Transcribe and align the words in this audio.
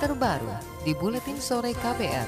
terbaru 0.00 0.48
di 0.80 0.96
Buletin 0.96 1.36
Sore 1.36 1.76
KPR. 1.76 2.24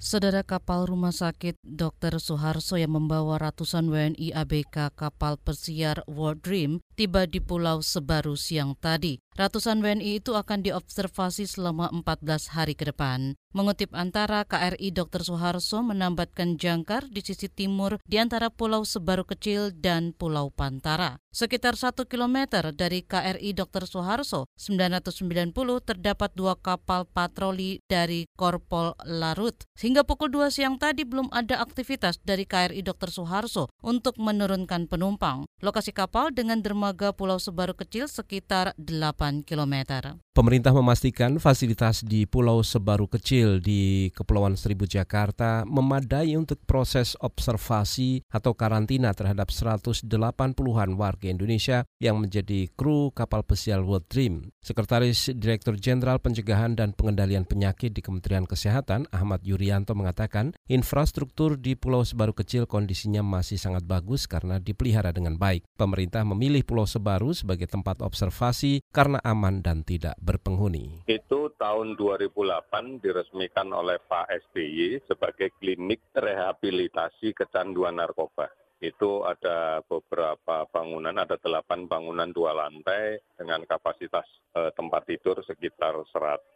Saudara 0.00 0.40
kapal 0.40 0.88
rumah 0.88 1.12
sakit 1.12 1.60
Dr. 1.60 2.16
Suharso 2.16 2.80
yang 2.80 2.96
membawa 2.96 3.36
ratusan 3.36 3.92
WNI 3.92 4.32
ABK 4.32 4.96
kapal 4.96 5.36
pesiar 5.36 6.00
World 6.08 6.40
Dream 6.40 6.80
tiba 6.94 7.26
di 7.26 7.42
Pulau 7.42 7.82
Sebaru 7.82 8.38
siang 8.38 8.78
tadi. 8.78 9.18
Ratusan 9.34 9.82
WNI 9.82 10.22
itu 10.22 10.38
akan 10.38 10.62
diobservasi 10.62 11.50
selama 11.50 11.90
14 11.90 12.54
hari 12.54 12.78
ke 12.78 12.86
depan. 12.86 13.34
Mengutip 13.50 13.90
antara 13.94 14.46
KRI 14.46 14.94
Dr. 14.94 15.26
Suharso 15.26 15.82
menambatkan 15.82 16.54
jangkar 16.54 17.10
di 17.10 17.18
sisi 17.18 17.50
timur 17.50 17.98
di 18.06 18.22
antara 18.22 18.50
Pulau 18.50 18.86
Sebaru 18.86 19.26
Kecil 19.26 19.74
dan 19.74 20.14
Pulau 20.14 20.54
Pantara. 20.54 21.18
Sekitar 21.34 21.74
satu 21.74 22.06
kilometer 22.06 22.70
dari 22.70 23.02
KRI 23.02 23.58
Dr. 23.58 23.90
Suharso, 23.90 24.46
990 24.54 25.50
terdapat 25.82 26.30
dua 26.38 26.54
kapal 26.54 27.06
patroli 27.10 27.82
dari 27.90 28.30
Korpol 28.38 28.94
Larut. 29.02 29.54
Hingga 29.74 30.06
pukul 30.06 30.30
2 30.30 30.54
siang 30.54 30.78
tadi 30.78 31.02
belum 31.02 31.26
ada 31.34 31.58
aktivitas 31.58 32.22
dari 32.22 32.46
KRI 32.46 32.86
Dr. 32.86 33.10
Suharso 33.10 33.66
untuk 33.82 34.14
menurunkan 34.14 34.86
penumpang. 34.86 35.42
Lokasi 35.58 35.90
kapal 35.90 36.30
dengan 36.30 36.62
dermaga 36.62 36.83
Pulau 37.16 37.40
Sebaru 37.40 37.72
Kecil 37.72 38.10
sekitar 38.10 38.76
8 38.76 39.46
km. 39.46 40.20
Pemerintah 40.34 40.74
memastikan 40.74 41.38
fasilitas 41.38 42.02
di 42.02 42.26
Pulau 42.26 42.58
Sebaru 42.66 43.06
Kecil 43.06 43.62
di 43.62 44.10
Kepulauan 44.10 44.58
Seribu 44.58 44.82
Jakarta 44.82 45.62
memadai 45.62 46.34
untuk 46.34 46.58
proses 46.66 47.14
observasi 47.22 48.26
atau 48.34 48.50
karantina 48.58 49.14
terhadap 49.14 49.54
180-an 49.54 50.90
warga 50.98 51.30
Indonesia 51.30 51.86
yang 52.02 52.18
menjadi 52.18 52.66
kru 52.74 53.14
kapal 53.14 53.46
pesiar 53.46 53.86
World 53.86 54.10
Dream. 54.10 54.50
Sekretaris 54.58 55.30
Direktur 55.38 55.78
Jenderal 55.78 56.18
Pencegahan 56.18 56.74
dan 56.74 56.98
Pengendalian 56.98 57.46
Penyakit 57.46 57.94
di 57.94 58.02
Kementerian 58.02 58.42
Kesehatan 58.42 59.06
Ahmad 59.14 59.46
Yuryanto 59.46 59.94
mengatakan 59.94 60.50
infrastruktur 60.66 61.54
di 61.54 61.78
Pulau 61.78 62.02
Sebaru 62.02 62.34
Kecil 62.34 62.66
kondisinya 62.66 63.22
masih 63.22 63.54
sangat 63.54 63.86
bagus 63.86 64.26
karena 64.26 64.58
dipelihara 64.58 65.14
dengan 65.14 65.38
baik. 65.38 65.62
Pemerintah 65.78 66.26
memilih 66.26 66.66
Pulau 66.66 66.90
Sebaru 66.90 67.30
sebagai 67.38 67.70
tempat 67.70 68.02
observasi 68.02 68.82
karena 68.90 69.22
aman 69.22 69.62
dan 69.62 69.86
tidak 69.86 70.18
berpenghuni. 70.24 71.04
Itu 71.04 71.52
tahun 71.60 72.00
2008 72.00 73.04
diresmikan 73.04 73.68
oleh 73.76 74.00
Pak 74.00 74.32
SBY 74.48 75.04
sebagai 75.04 75.52
klinik 75.60 76.00
rehabilitasi 76.16 77.36
kecanduan 77.36 78.00
narkoba 78.00 78.48
itu 78.84 79.24
ada 79.24 79.80
beberapa 79.88 80.68
bangunan, 80.68 81.16
ada 81.16 81.40
delapan 81.40 81.88
bangunan 81.88 82.28
dua 82.28 82.52
lantai 82.52 83.16
dengan 83.32 83.64
kapasitas 83.64 84.28
eh, 84.52 84.70
tempat 84.76 85.08
tidur 85.08 85.40
sekitar 85.40 85.96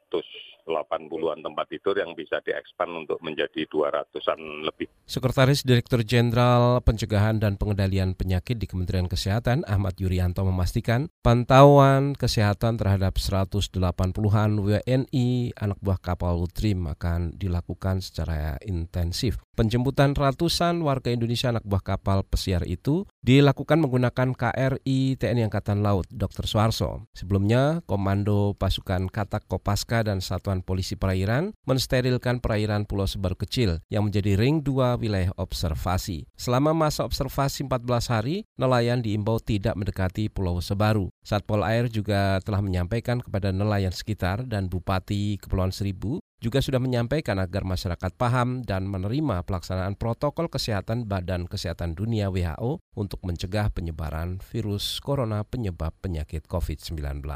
180-an 0.09 1.41
tempat 1.41 1.67
tidur 1.73 1.97
yang 1.97 2.13
bisa 2.13 2.45
diekspan 2.45 2.93
untuk 3.05 3.17
menjadi 3.25 3.65
200-an 3.65 4.69
lebih. 4.69 4.89
Sekretaris 5.09 5.65
Direktur 5.65 6.05
Jenderal 6.05 6.85
Pencegahan 6.85 7.41
dan 7.41 7.57
Pengendalian 7.57 8.13
Penyakit 8.13 8.61
di 8.61 8.69
Kementerian 8.69 9.09
Kesehatan 9.09 9.65
Ahmad 9.65 9.97
Yuryanto 9.97 10.45
memastikan 10.45 11.09
pantauan 11.25 12.13
kesehatan 12.13 12.77
terhadap 12.77 13.17
180-an 13.17 14.51
WNI 14.61 15.29
anak 15.57 15.79
buah 15.81 15.97
kapal 15.97 16.45
Utrim 16.45 16.85
akan 16.93 17.41
dilakukan 17.41 18.05
secara 18.05 18.61
intensif. 18.61 19.41
Penjemputan 19.57 20.13
ratusan 20.15 20.85
warga 20.85 21.11
Indonesia 21.11 21.51
anak 21.51 21.65
buah 21.65 21.83
kapal 21.83 22.23
pesiar 22.23 22.63
itu 22.69 23.09
dilakukan 23.23 23.83
menggunakan 23.83 24.35
KRI 24.35 25.19
TNI 25.19 25.51
Angkatan 25.51 25.83
Laut 25.83 26.07
Dr. 26.09 26.47
Suarso. 26.47 27.07
Sebelumnya, 27.15 27.83
Komando 27.85 28.55
Pasukan 28.55 29.11
Katak 29.11 29.51
Kopaska 29.51 30.07
dan 30.07 30.23
Satuan 30.23 30.63
Polisi 30.63 30.95
Perairan 30.95 31.51
mensterilkan 31.67 32.39
perairan 32.39 32.87
Pulau 32.87 33.11
Sebaru 33.11 33.35
Kecil 33.35 33.83
yang 33.91 34.07
menjadi 34.07 34.39
ring 34.39 34.63
2 34.63 35.01
wilayah 35.03 35.35
observasi. 35.35 36.31
Selama 36.39 36.71
masa 36.77 37.03
observasi 37.03 37.67
14 37.67 38.13
hari, 38.13 38.47
nelayan 38.55 39.03
diimbau 39.03 39.43
tidak 39.43 39.75
mendekati 39.75 40.31
Pulau 40.31 40.63
Sebaru. 40.63 41.11
Satpol 41.27 41.67
Air 41.67 41.91
juga 41.93 42.39
telah 42.47 42.63
menyampaikan 42.63 43.21
kepada 43.21 43.51
nelayan 43.51 43.93
sekitar 43.93 44.47
dan 44.47 44.71
Bupati 44.71 45.37
Kepulauan 45.43 45.75
Seribu 45.75 46.23
juga 46.39 46.63
sudah 46.63 46.79
menyampaikan 46.79 47.43
agar 47.43 47.67
masyarakat 47.67 48.15
paham 48.15 48.63
dan 48.63 48.87
menerima 48.87 49.43
pelaksanaan 49.43 49.99
protokol 49.99 50.47
kesehatan 50.47 51.11
Badan 51.11 51.51
Kesehatan 51.51 51.99
Dunia 51.99 52.31
WHO 52.31 52.79
untuk 52.95 53.27
mencegah 53.27 53.71
penyebaran 53.75 54.39
virus 54.39 55.03
corona 55.03 55.43
penyebab 55.43 55.91
penyakit 55.99 56.47
COVID-19. 56.47 57.27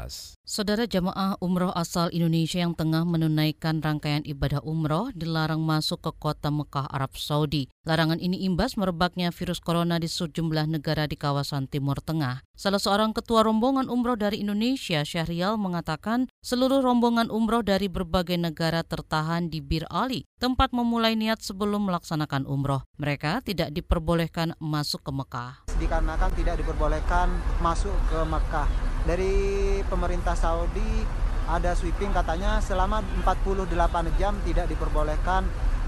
Saudara 0.47 0.87
jamaah 0.87 1.35
umroh 1.43 1.75
asal 1.75 2.07
Indonesia 2.15 2.63
yang 2.63 2.75
tengah 2.75 3.03
menunaikan 3.03 3.83
rangkaian 3.83 4.23
ibadah 4.23 4.63
umroh 4.63 5.11
dilarang 5.11 5.59
masuk 5.59 5.99
ke 6.03 6.11
kota 6.15 6.47
Mekah, 6.47 6.87
Arab 6.87 7.19
Saudi. 7.19 7.67
Larangan 7.83 8.23
ini 8.23 8.47
imbas 8.47 8.79
merebaknya 8.79 9.35
virus 9.35 9.59
corona 9.59 9.99
di 9.99 10.07
sejumlah 10.07 10.71
negara 10.71 11.07
di 11.11 11.19
kawasan 11.19 11.67
Timur 11.67 11.99
Tengah. 11.99 12.43
Salah 12.53 12.77
seorang 12.77 13.17
ketua 13.17 13.41
rombongan 13.41 13.89
umroh 13.89 14.13
dari 14.13 14.45
Indonesia, 14.45 15.01
Syahrial, 15.01 15.57
mengatakan 15.57 16.29
seluruh 16.45 16.85
rombongan 16.85 17.33
umroh 17.33 17.65
dari 17.65 17.89
berbagai 17.89 18.37
negara 18.37 18.85
tertahan 18.85 19.49
di 19.49 19.57
Bir 19.57 19.89
Ali, 19.89 20.29
tempat 20.37 20.69
memulai 20.69 21.17
niat 21.17 21.41
sebelum 21.41 21.89
melaksanakan 21.89 22.45
umroh. 22.45 22.85
Mereka 23.01 23.41
tidak 23.41 23.73
diperbolehkan 23.73 24.53
masuk 24.61 25.01
ke 25.01 25.09
Mekah. 25.09 25.65
Dikarenakan 25.81 26.29
tidak 26.37 26.61
diperbolehkan 26.61 27.33
masuk 27.57 27.97
ke 28.13 28.21
Mekah. 28.21 28.69
Dari 29.09 29.33
pemerintah 29.89 30.37
Saudi 30.37 31.01
ada 31.49 31.73
sweeping 31.73 32.13
katanya 32.13 32.61
selama 32.61 33.01
48 33.25 34.13
jam 34.21 34.37
tidak 34.45 34.69
diperbolehkan 34.69 35.41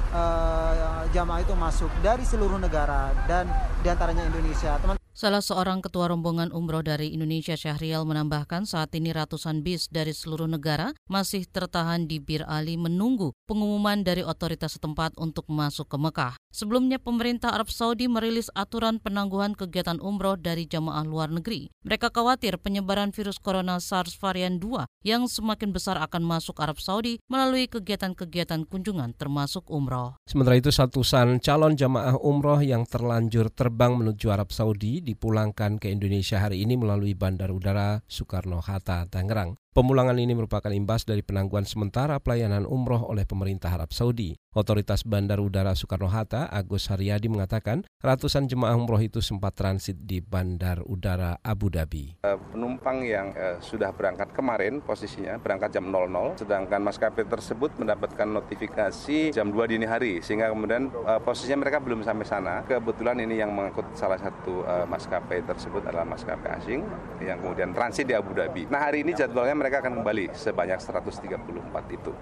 uh, 0.10 1.06
jamaah 1.14 1.46
itu 1.46 1.54
masuk 1.54 1.94
dari 2.02 2.26
seluruh 2.26 2.58
negara 2.58 3.14
dan 3.30 3.46
di 3.86 3.88
antaranya 3.94 4.26
Indonesia. 4.26 4.82
Teman 4.82 5.05
Salah 5.16 5.40
seorang 5.40 5.80
ketua 5.80 6.12
rombongan 6.12 6.52
umroh 6.52 6.84
dari 6.84 7.16
Indonesia 7.16 7.56
Syahrial 7.56 8.04
menambahkan 8.04 8.68
saat 8.68 8.92
ini 9.00 9.16
ratusan 9.16 9.64
bis 9.64 9.88
dari 9.88 10.12
seluruh 10.12 10.44
negara 10.44 10.92
masih 11.08 11.48
tertahan 11.48 12.04
di 12.04 12.20
Bir 12.20 12.44
Ali 12.44 12.76
menunggu 12.76 13.32
pengumuman 13.48 14.04
dari 14.04 14.28
otoritas 14.28 14.76
setempat 14.76 15.16
untuk 15.16 15.48
masuk 15.48 15.88
ke 15.88 15.96
Mekah. 15.96 16.36
Sebelumnya 16.56 17.04
pemerintah 17.04 17.52
Arab 17.52 17.68
Saudi 17.68 18.08
merilis 18.08 18.48
aturan 18.56 19.04
penangguhan 19.04 19.60
kegiatan 19.60 20.00
umroh 20.00 20.40
dari 20.40 20.64
jamaah 20.64 21.04
luar 21.04 21.28
negeri. 21.28 21.68
Mereka 21.84 22.16
khawatir 22.16 22.56
penyebaran 22.64 23.12
virus 23.12 23.44
corona 23.44 23.76
SARS 23.84 24.16
varian 24.16 24.56
2 24.56 24.88
yang 25.04 25.28
semakin 25.28 25.76
besar 25.76 26.00
akan 26.00 26.24
masuk 26.24 26.56
Arab 26.64 26.80
Saudi 26.80 27.20
melalui 27.28 27.68
kegiatan-kegiatan 27.68 28.72
kunjungan 28.72 29.12
termasuk 29.20 29.68
umroh. 29.68 30.16
Sementara 30.24 30.56
itu 30.56 30.72
ratusan 30.72 31.44
calon 31.44 31.76
jamaah 31.76 32.16
umroh 32.24 32.64
yang 32.64 32.88
terlanjur 32.88 33.52
terbang 33.52 34.00
menuju 34.00 34.32
Arab 34.32 34.56
Saudi 34.56 35.04
dipulangkan 35.04 35.76
ke 35.76 35.92
Indonesia 35.92 36.40
hari 36.40 36.64
ini 36.64 36.80
melalui 36.80 37.20
Bandar 37.20 37.52
Udara 37.52 38.00
Soekarno-Hatta, 38.08 39.12
Tangerang. 39.12 39.60
Pemulangan 39.76 40.16
ini 40.16 40.32
merupakan 40.32 40.72
imbas 40.72 41.04
dari 41.04 41.20
penangguhan 41.20 41.68
sementara 41.68 42.16
pelayanan 42.24 42.64
umroh 42.64 43.12
oleh 43.12 43.28
pemerintah 43.28 43.76
Arab 43.76 43.92
Saudi. 43.92 44.32
Otoritas 44.56 45.04
Bandar 45.04 45.44
Udara 45.44 45.76
Soekarno-Hatta, 45.76 46.48
Agus 46.48 46.88
Haryadi 46.88 47.28
mengatakan 47.28 47.84
ratusan 48.00 48.48
jemaah 48.48 48.72
umroh 48.80 49.04
itu 49.04 49.20
sempat 49.20 49.52
transit 49.52 50.00
di 50.00 50.24
Bandar 50.24 50.80
Udara 50.88 51.36
Abu 51.44 51.68
Dhabi. 51.68 52.24
Eh, 52.24 52.40
penumpang 52.56 53.04
yang 53.04 53.36
uh, 53.36 53.60
sudah 53.60 53.92
berangkat 53.92 54.32
kemarin 54.32 54.80
posisinya 54.80 55.36
berangkat 55.44 55.76
jam 55.76 55.92
00, 55.92 56.40
sedangkan 56.40 56.80
maskapai 56.80 57.28
tersebut 57.28 57.76
mendapatkan 57.76 58.32
notifikasi 58.32 59.36
jam 59.36 59.52
2 59.52 59.72
dini 59.76 59.84
hari, 59.84 60.24
sehingga 60.24 60.56
kemudian 60.56 60.88
uh, 61.04 61.20
posisinya 61.20 61.68
mereka 61.68 61.84
belum 61.84 62.08
sampai 62.08 62.24
sana. 62.24 62.64
Kebetulan 62.64 63.20
ini 63.28 63.44
yang 63.44 63.52
mengangkut 63.52 63.92
salah 63.92 64.16
satu 64.16 64.64
maskapai 64.88 65.44
tersebut 65.44 65.84
adalah 65.84 66.08
maskapai 66.08 66.64
asing 66.64 66.80
yang 67.20 67.44
kemudian 67.44 67.76
transit 67.76 68.08
di 68.08 68.16
Abu 68.16 68.32
Dhabi. 68.32 68.72
Nah 68.72 68.88
hari 68.88 69.04
ini 69.04 69.12
jadwalnya 69.12 69.65
mereka 69.66 69.82
akan 69.82 70.06
kembali 70.06 70.30
sebanyak 70.38 70.78
134 70.78 71.98
itu. 71.98 72.14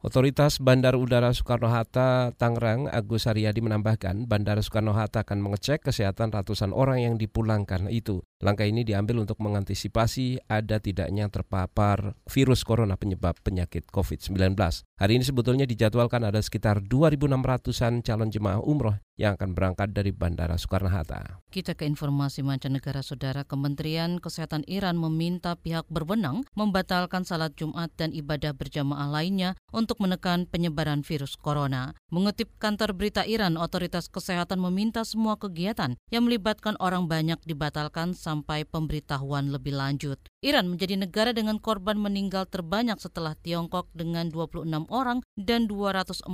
Otoritas 0.00 0.62
Bandar 0.62 0.96
Udara 0.96 1.28
Soekarno-Hatta 1.28 2.32
Tangerang 2.40 2.88
Agus 2.88 3.28
Haryadi 3.28 3.60
menambahkan 3.60 4.24
Bandara 4.24 4.64
Soekarno-Hatta 4.64 5.28
akan 5.28 5.44
mengecek 5.44 5.84
kesehatan 5.84 6.32
ratusan 6.32 6.72
orang 6.72 7.04
yang 7.04 7.14
dipulangkan 7.20 7.92
itu. 7.92 8.24
Langkah 8.40 8.64
ini 8.64 8.80
diambil 8.80 9.20
untuk 9.20 9.36
mengantisipasi 9.44 10.40
ada 10.48 10.80
tidaknya 10.80 11.28
terpapar 11.28 12.16
virus 12.32 12.64
corona 12.64 12.96
penyebab 12.96 13.36
penyakit 13.44 13.92
COVID-19. 13.92 14.56
Hari 14.96 15.12
ini 15.20 15.24
sebetulnya 15.26 15.68
dijadwalkan 15.68 16.24
ada 16.24 16.40
sekitar 16.40 16.80
2.600-an 16.80 18.00
calon 18.00 18.32
jemaah 18.32 18.62
umroh 18.64 18.96
yang 19.16 19.36
akan 19.40 19.56
berangkat 19.56 19.96
dari 19.96 20.12
Bandara 20.12 20.60
Soekarno-Hatta. 20.60 21.40
Kita 21.48 21.72
ke 21.72 21.88
informasi 21.88 22.44
mancanegara, 22.44 23.00
Saudara. 23.00 23.48
Kementerian 23.48 24.20
Kesehatan 24.20 24.68
Iran 24.68 25.00
meminta 25.00 25.56
pihak 25.56 25.88
berwenang 25.88 26.44
membatalkan 26.52 27.24
salat 27.24 27.56
Jumat 27.56 27.88
dan 27.96 28.12
ibadah 28.12 28.52
berjamaah 28.52 29.08
lainnya 29.08 29.56
untuk 29.72 30.04
menekan 30.04 30.44
penyebaran 30.44 31.00
virus 31.00 31.40
corona. 31.40 31.96
Mengutip 32.12 32.52
kantor 32.60 32.92
berita 32.92 33.24
Iran, 33.24 33.56
otoritas 33.56 34.12
kesehatan 34.12 34.60
meminta 34.60 35.00
semua 35.08 35.40
kegiatan 35.40 35.96
yang 36.12 36.28
melibatkan 36.28 36.76
orang 36.76 37.08
banyak 37.08 37.40
dibatalkan 37.48 38.12
sampai 38.12 38.68
pemberitahuan 38.68 39.48
lebih 39.48 39.72
lanjut. 39.72 40.20
Iran 40.44 40.68
menjadi 40.68 41.00
negara 41.00 41.32
dengan 41.32 41.56
korban 41.56 41.96
meninggal 41.96 42.44
terbanyak 42.46 43.00
setelah 43.00 43.32
Tiongkok 43.40 43.88
dengan 43.96 44.28
26 44.28 44.68
orang 44.92 45.24
dan 45.40 45.64
245 45.66 46.28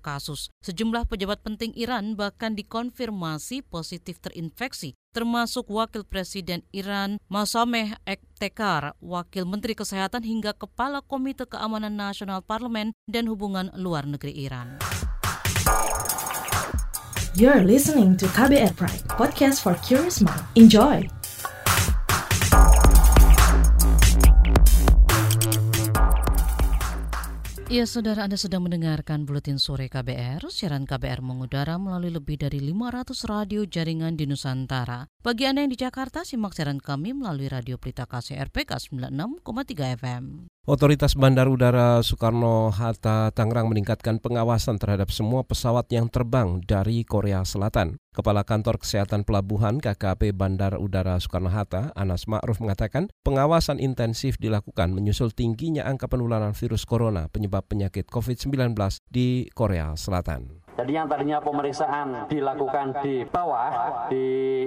kasus. 0.00 0.48
Sejumlah 0.64 1.06
pejabat 1.06 1.44
penting 1.44 1.76
Iran 1.76 2.05
bahkan 2.14 2.54
dikonfirmasi 2.54 3.66
positif 3.66 4.22
terinfeksi 4.22 4.94
termasuk 5.16 5.72
Wakil 5.72 6.04
Presiden 6.04 6.60
Iran 6.76 7.16
Masameh 7.32 7.96
Ektekar, 8.04 8.92
Wakil 9.00 9.48
Menteri 9.48 9.72
Kesehatan 9.72 10.20
hingga 10.20 10.52
Kepala 10.52 11.00
Komite 11.00 11.48
Keamanan 11.48 11.96
Nasional 11.96 12.44
Parlemen 12.44 12.92
dan 13.08 13.24
Hubungan 13.24 13.72
Luar 13.80 14.04
Negeri 14.04 14.44
Iran. 14.44 14.76
You're 17.32 17.64
listening 17.64 18.16
to 18.20 18.28
KBR 18.32 18.76
Pride, 18.76 19.04
podcast 19.12 19.64
for 19.64 19.72
curious 19.80 20.20
mind. 20.20 20.44
Enjoy! 20.56 21.25
Ya, 27.66 27.82
saudara 27.82 28.22
Anda 28.22 28.38
sedang 28.38 28.62
mendengarkan 28.62 29.26
Buletin 29.26 29.58
Sore 29.58 29.90
KBR. 29.90 30.38
Siaran 30.54 30.86
KBR 30.86 31.18
mengudara 31.18 31.74
melalui 31.82 32.14
lebih 32.14 32.38
dari 32.38 32.62
500 32.62 33.10
radio 33.26 33.66
jaringan 33.66 34.14
di 34.14 34.22
Nusantara. 34.22 35.10
Bagi 35.18 35.50
Anda 35.50 35.66
yang 35.66 35.74
di 35.74 35.78
Jakarta, 35.82 36.22
simak 36.22 36.54
siaran 36.54 36.78
kami 36.78 37.10
melalui 37.18 37.50
Radio 37.50 37.74
Pelita 37.74 38.06
KCRP 38.06 38.70
K96,3 38.70 39.98
FM. 39.98 40.55
Otoritas 40.66 41.14
Bandar 41.14 41.46
Udara 41.46 42.02
Soekarno-Hatta 42.02 43.30
Tangerang 43.30 43.70
meningkatkan 43.70 44.18
pengawasan 44.18 44.82
terhadap 44.82 45.14
semua 45.14 45.46
pesawat 45.46 45.86
yang 45.94 46.10
terbang 46.10 46.58
dari 46.58 47.06
Korea 47.06 47.46
Selatan. 47.46 48.02
Kepala 48.10 48.42
Kantor 48.42 48.82
Kesehatan 48.82 49.22
Pelabuhan 49.22 49.78
KKP 49.78 50.34
Bandar 50.34 50.74
Udara 50.82 51.22
Soekarno-Hatta, 51.22 51.94
Anas 51.94 52.26
Ma'ruf 52.26 52.58
mengatakan 52.58 53.06
pengawasan 53.22 53.78
intensif 53.78 54.42
dilakukan 54.42 54.90
menyusul 54.90 55.30
tingginya 55.30 55.86
angka 55.86 56.10
penularan 56.10 56.50
virus 56.50 56.82
corona 56.82 57.30
penyebab 57.30 57.62
penyakit 57.70 58.10
COVID-19 58.10 58.74
di 59.06 59.46
Korea 59.54 59.94
Selatan. 59.94 60.65
Jadi 60.76 60.92
yang 60.92 61.08
tadinya 61.08 61.40
pemeriksaan 61.40 62.28
dilakukan 62.28 63.00
di 63.00 63.24
bawah 63.24 64.04
di 64.12 64.26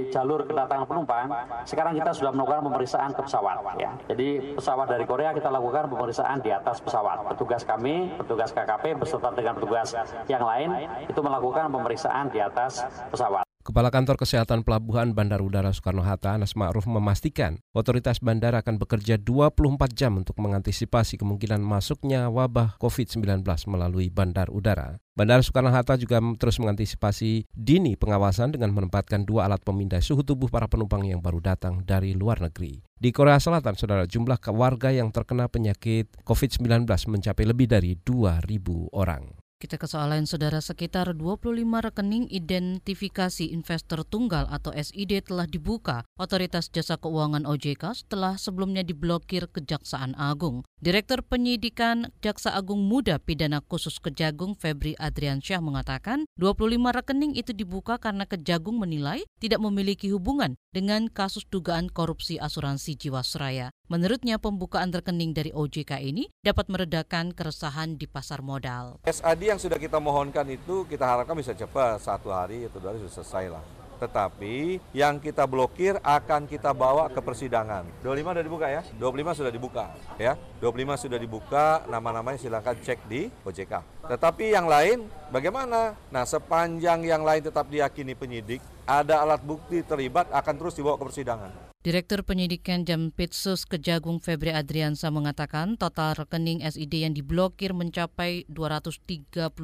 jalur 0.09 0.49
kedatangan 0.49 0.89
penumpang, 0.89 1.29
sekarang 1.69 1.93
kita 1.93 2.11
sudah 2.17 2.33
melakukan 2.33 2.65
pemeriksaan 2.65 3.13
ke 3.13 3.21
pesawat. 3.21 3.61
Ya. 3.77 3.93
Jadi 4.09 4.57
pesawat 4.57 4.89
dari 4.89 5.05
Korea 5.05 5.37
kita 5.37 5.53
lakukan 5.53 5.85
pemeriksaan 5.85 6.41
di 6.41 6.49
atas 6.49 6.81
pesawat. 6.81 7.29
Petugas 7.33 7.61
kami, 7.61 8.09
petugas 8.17 8.49
KKP 8.49 8.97
beserta 8.97 9.29
dengan 9.37 9.53
petugas 9.53 9.93
yang 10.25 10.41
lain 10.41 10.89
itu 11.05 11.19
melakukan 11.21 11.69
pemeriksaan 11.69 12.33
di 12.33 12.41
atas 12.41 12.81
pesawat. 13.13 13.48
Kepala 13.59 13.91
Kantor 13.91 14.15
Kesehatan 14.15 14.63
Pelabuhan 14.63 15.11
Bandar 15.11 15.43
Udara 15.43 15.75
Soekarno-Hatta, 15.75 16.39
Anas 16.39 16.55
Ma'ruf 16.55 16.87
memastikan 16.87 17.59
otoritas 17.75 18.23
bandara 18.23 18.63
akan 18.63 18.79
bekerja 18.79 19.19
24 19.19 19.91
jam 19.91 20.15
untuk 20.15 20.39
mengantisipasi 20.39 21.19
kemungkinan 21.19 21.59
masuknya 21.59 22.31
wabah 22.31 22.79
COVID-19 22.79 23.43
melalui 23.67 24.07
bandar 24.07 24.47
udara. 24.47 25.03
Bandara 25.11 25.43
Soekarno-Hatta 25.43 25.99
juga 25.99 26.23
terus 26.39 26.55
mengantisipasi 26.63 27.51
dini 27.51 27.99
pengawasan 27.99 28.55
dengan 28.55 28.71
menempatkan 28.71 29.27
dua 29.27 29.51
alat 29.51 29.59
pemindai 29.59 29.99
suhu 29.99 30.23
tubuh 30.23 30.47
para 30.47 30.71
penumpang 30.71 31.03
yang 31.03 31.19
baru 31.19 31.43
datang 31.43 31.83
dari 31.83 32.15
luar 32.15 32.39
negeri. 32.39 32.79
Di 32.95 33.11
Korea 33.11 33.43
Selatan, 33.43 33.75
saudara, 33.75 34.07
jumlah 34.07 34.39
warga 34.55 34.91
yang 34.95 35.11
terkena 35.11 35.51
penyakit 35.51 36.07
COVID-19 36.23 36.87
mencapai 36.87 37.43
lebih 37.43 37.67
dari 37.67 37.99
2.000 37.99 38.95
orang. 38.95 39.38
Kita 39.59 39.75
ke 39.75 39.91
soal 39.91 40.15
lain, 40.15 40.23
saudara. 40.23 40.63
Sekitar 40.63 41.11
25 41.19 41.51
rekening 41.67 42.31
identifikasi 42.31 43.51
investor 43.51 44.07
tunggal 44.07 44.47
atau 44.47 44.71
SID 44.71 45.19
telah 45.19 45.43
dibuka 45.51 46.07
Otoritas 46.15 46.71
Jasa 46.71 46.95
Keuangan 46.95 47.43
OJK 47.43 47.91
setelah 47.91 48.39
sebelumnya 48.39 48.87
diblokir 48.87 49.51
Kejaksaan 49.51 50.15
Agung. 50.15 50.63
Direktur 50.79 51.27
Penyidikan 51.27 52.15
Jaksa 52.23 52.55
Agung 52.55 52.87
Muda 52.87 53.19
Pidana 53.19 53.59
Khusus 53.59 53.99
Kejagung 53.99 54.55
Febri 54.55 54.95
Adriansyah 54.95 55.59
mengatakan 55.59 56.23
25 56.39 56.79
rekening 56.79 57.35
itu 57.35 57.51
dibuka 57.51 57.99
karena 57.99 58.23
Kejagung 58.23 58.79
menilai 58.79 59.27
tidak 59.43 59.59
memiliki 59.59 60.07
hubungan 60.15 60.55
dengan 60.71 61.11
kasus 61.11 61.43
dugaan 61.51 61.91
korupsi 61.91 62.39
asuransi 62.39 62.95
Jiwasraya. 62.95 63.75
Menurutnya 63.89 64.37
pembukaan 64.37 64.93
rekening 64.93 65.33
dari 65.33 65.49
OJK 65.49 65.97
ini 66.05 66.29
dapat 66.45 66.69
meredakan 66.69 67.33
keresahan 67.33 67.97
di 67.97 68.05
pasar 68.05 68.45
modal. 68.45 69.01
SAD 69.01 69.49
yang 69.49 69.57
sudah 69.57 69.81
kita 69.81 69.97
mohonkan 69.97 70.45
itu 70.45 70.85
kita 70.85 71.09
harapkan 71.09 71.33
bisa 71.33 71.57
cepat 71.57 71.97
satu 71.97 72.29
hari 72.29 72.69
atau 72.69 72.77
dua 72.77 72.93
hari 72.93 73.01
sudah 73.01 73.17
selesai 73.17 73.45
lah 73.49 73.65
tetapi 73.99 74.79
yang 74.95 75.19
kita 75.19 75.43
blokir 75.43 75.99
akan 75.99 76.47
kita 76.47 76.71
bawa 76.71 77.11
ke 77.11 77.19
persidangan. 77.19 77.83
25 77.99 78.31
sudah 78.31 78.45
dibuka 78.47 78.67
ya? 78.71 78.81
25 78.95 79.39
sudah 79.43 79.51
dibuka 79.51 79.85
ya. 80.15 80.33
25 80.63 81.03
sudah 81.03 81.19
dibuka, 81.19 81.65
nama-namanya 81.91 82.39
silakan 82.39 82.79
cek 82.79 83.11
di 83.11 83.27
OJK. 83.43 83.73
Tetapi 84.07 84.55
yang 84.55 84.71
lain 84.71 85.03
bagaimana? 85.35 85.99
Nah, 86.15 86.23
sepanjang 86.23 87.03
yang 87.03 87.27
lain 87.27 87.43
tetap 87.43 87.67
diyakini 87.67 88.15
penyidik, 88.15 88.63
ada 88.87 89.19
alat 89.19 89.43
bukti 89.43 89.83
terlibat 89.83 90.31
akan 90.31 90.55
terus 90.55 90.79
dibawa 90.79 90.95
ke 90.95 91.03
persidangan. 91.03 91.51
Direktur 91.89 92.21
Penyidikan 92.21 92.85
Jampitsus 92.85 93.65
Kejagung 93.65 94.21
Febri 94.21 94.53
Adriansa 94.53 95.09
mengatakan 95.09 95.73
total 95.73 96.13
rekening 96.13 96.61
SID 96.61 97.01
yang 97.01 97.17
diblokir 97.17 97.73
mencapai 97.73 98.45
235 98.45 99.57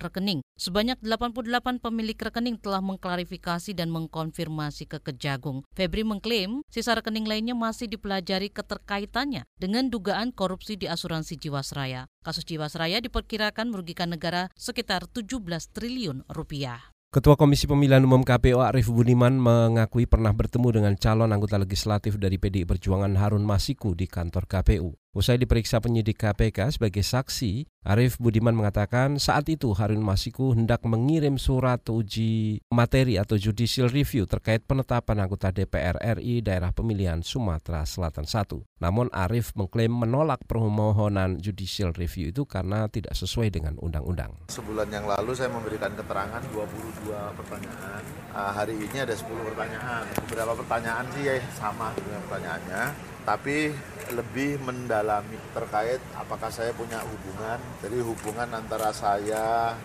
rekening. 0.00 0.40
Sebanyak 0.56 0.96
88 1.04 1.84
pemilik 1.84 2.16
rekening 2.16 2.56
telah 2.56 2.80
mengklarifikasi 2.80 3.76
dan 3.76 3.92
mengkonfirmasi 3.92 4.88
ke 4.88 5.04
Kejagung. 5.04 5.60
Febri 5.76 6.00
mengklaim 6.00 6.64
sisa 6.72 6.96
rekening 6.96 7.28
lainnya 7.28 7.52
masih 7.52 7.92
dipelajari 7.92 8.48
keterkaitannya 8.48 9.44
dengan 9.60 9.92
dugaan 9.92 10.32
korupsi 10.32 10.80
di 10.80 10.88
asuransi 10.88 11.36
Jiwasraya. 11.36 12.08
Kasus 12.24 12.48
Jiwasraya 12.48 13.04
diperkirakan 13.04 13.68
merugikan 13.68 14.08
negara 14.08 14.48
sekitar 14.56 15.04
17 15.12 15.44
triliun 15.76 16.24
rupiah. 16.32 16.80
Ketua 17.10 17.34
Komisi 17.34 17.66
Pemilihan 17.66 18.06
Umum 18.06 18.22
KPU 18.22 18.62
Arief 18.62 18.86
Budiman 18.86 19.34
mengakui 19.34 20.06
pernah 20.06 20.30
bertemu 20.30 20.78
dengan 20.78 20.94
calon 20.94 21.34
anggota 21.34 21.58
legislatif 21.58 22.22
dari 22.22 22.38
PDI 22.38 22.62
Perjuangan 22.62 23.18
Harun 23.18 23.42
Masiku 23.42 23.98
di 23.98 24.06
kantor 24.06 24.46
KPU. 24.46 24.94
Usai 25.10 25.42
diperiksa 25.42 25.82
penyidik 25.82 26.22
KPK 26.22 26.78
sebagai 26.78 27.02
saksi, 27.02 27.66
Arief 27.82 28.14
Budiman 28.22 28.54
mengatakan 28.54 29.18
saat 29.18 29.50
itu 29.50 29.74
Harun 29.74 30.06
Masiku 30.06 30.54
hendak 30.54 30.86
mengirim 30.86 31.34
surat 31.34 31.82
uji 31.82 32.62
materi 32.70 33.18
atau 33.18 33.34
judicial 33.34 33.90
review 33.90 34.30
terkait 34.30 34.62
penetapan 34.62 35.26
anggota 35.26 35.50
DPR 35.50 35.98
RI 35.98 36.46
daerah 36.46 36.70
pemilihan 36.70 37.26
Sumatera 37.26 37.82
Selatan 37.82 38.22
I. 38.22 38.62
Namun 38.78 39.10
Arief 39.10 39.50
mengklaim 39.58 39.90
menolak 39.90 40.46
permohonan 40.46 41.42
judicial 41.42 41.90
review 41.90 42.30
itu 42.30 42.46
karena 42.46 42.86
tidak 42.86 43.18
sesuai 43.18 43.50
dengan 43.50 43.82
undang-undang. 43.82 44.30
Sebulan 44.46 44.94
yang 44.94 45.10
lalu 45.10 45.34
saya 45.34 45.50
memberikan 45.50 45.90
keterangan 45.98 46.38
22 46.54 47.10
pertanyaan. 47.34 48.02
Uh, 48.30 48.52
hari 48.54 48.78
ini 48.78 48.94
ada 49.02 49.10
10 49.10 49.26
pertanyaan. 49.26 50.06
Beberapa 50.30 50.54
pertanyaan 50.54 51.02
sih 51.18 51.26
ya 51.26 51.34
sama 51.58 51.90
dengan 51.98 52.22
pertanyaannya, 52.30 52.82
tapi 53.24 53.74
lebih 54.10 54.58
mendalami 54.64 55.38
terkait 55.54 56.02
apakah 56.18 56.50
saya 56.50 56.74
punya 56.74 56.98
hubungan 57.04 57.58
jadi 57.78 57.98
hubungan 58.02 58.48
antara 58.50 58.90
saya 58.90 59.76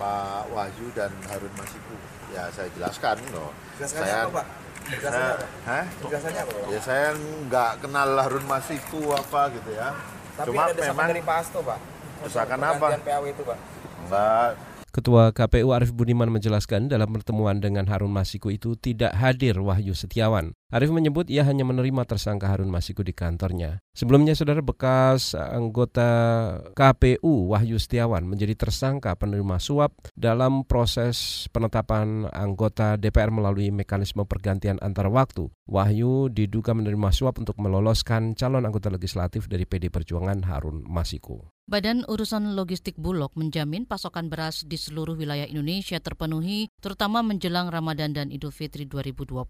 Pak 0.00 0.50
Wahyu 0.50 0.90
dan 0.96 1.12
Harun 1.30 1.52
Masiku 1.54 1.94
ya 2.34 2.48
saya 2.50 2.68
jelaskan 2.74 3.22
loh 3.30 3.54
saya 3.78 4.26
apa, 4.26 4.42
Pak? 4.42 4.46
Saya, 4.82 5.30
hah? 5.66 5.84
apa? 5.86 6.52
Ya 6.74 6.80
saya 6.82 7.06
nggak 7.14 7.70
kenal 7.86 8.08
Harun 8.18 8.46
Masiku 8.50 9.14
apa 9.14 9.48
gitu 9.54 9.70
ya. 9.78 9.94
Tapi 10.34 10.48
Cuma 10.50 10.62
ada 10.68 10.80
memang 10.80 11.06
dari 11.12 11.22
Pak 11.22 11.36
Asto, 11.38 11.58
Pak. 11.62 11.78
Desakan 12.24 12.60
apa? 12.60 12.86
PAW 12.98 13.24
itu, 13.30 13.42
Pak. 13.46 13.58
Enggak, 14.02 14.48
Ketua 14.92 15.32
KPU 15.32 15.72
Arief 15.72 15.96
Budiman 15.96 16.28
menjelaskan 16.28 16.92
dalam 16.92 17.08
pertemuan 17.16 17.64
dengan 17.64 17.88
Harun 17.88 18.12
Masiku 18.12 18.52
itu 18.52 18.76
tidak 18.76 19.16
hadir 19.16 19.56
Wahyu 19.56 19.96
Setiawan. 19.96 20.52
Arief 20.68 20.92
menyebut 20.92 21.32
ia 21.32 21.48
hanya 21.48 21.64
menerima 21.64 22.04
tersangka 22.04 22.52
Harun 22.52 22.68
Masiku 22.68 23.00
di 23.00 23.16
kantornya. 23.16 23.80
Sebelumnya 23.96 24.36
saudara 24.36 24.60
bekas 24.60 25.32
anggota 25.32 26.12
KPU 26.76 27.48
Wahyu 27.56 27.80
Setiawan 27.80 28.28
menjadi 28.28 28.52
tersangka 28.52 29.16
penerima 29.16 29.56
suap 29.56 29.96
dalam 30.12 30.68
proses 30.68 31.48
penetapan 31.56 32.28
anggota 32.28 33.00
DPR 33.00 33.32
melalui 33.32 33.72
mekanisme 33.72 34.28
pergantian 34.28 34.76
antar 34.84 35.08
waktu. 35.08 35.48
Wahyu 35.72 36.28
diduga 36.28 36.76
menerima 36.76 37.16
suap 37.16 37.40
untuk 37.40 37.56
meloloskan 37.56 38.36
calon 38.36 38.68
anggota 38.68 38.92
legislatif 38.92 39.48
dari 39.48 39.64
PD 39.64 39.88
Perjuangan 39.88 40.44
Harun 40.44 40.84
Masiku. 40.84 41.51
Badan 41.62 42.02
Urusan 42.10 42.58
Logistik 42.58 42.98
Bulog 42.98 43.38
menjamin 43.38 43.86
pasokan 43.86 44.26
beras 44.26 44.66
di 44.66 44.74
seluruh 44.74 45.14
wilayah 45.14 45.46
Indonesia 45.46 46.02
terpenuhi, 46.02 46.66
terutama 46.82 47.22
menjelang 47.22 47.70
Ramadan 47.70 48.10
dan 48.10 48.34
Idul 48.34 48.50
Fitri 48.50 48.82
2020. 48.82 49.46